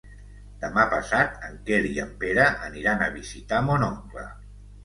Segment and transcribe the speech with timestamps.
[0.63, 4.29] Demà passat en Quer i en Pere aniran a visitar mon oncle.